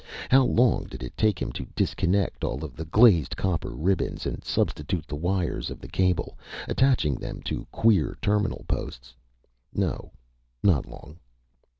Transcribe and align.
How 0.29 0.43
long 0.45 0.85
did 0.85 1.03
it 1.03 1.15
take 1.15 1.39
him 1.39 1.51
to 1.51 1.67
disconnect 1.75 2.43
all 2.43 2.65
of 2.65 2.75
the 2.75 2.85
glazed 2.85 3.37
copper 3.37 3.69
ribbons, 3.75 4.25
and 4.25 4.43
substitute 4.43 5.05
the 5.05 5.15
wires 5.15 5.69
of 5.69 5.79
the 5.79 5.87
cable 5.87 6.39
attaching 6.67 7.13
them 7.19 7.43
to 7.43 7.67
queer 7.71 8.17
terminal 8.19 8.65
posts? 8.67 9.13
No 9.75 10.11
not 10.63 10.87
long. 10.87 11.19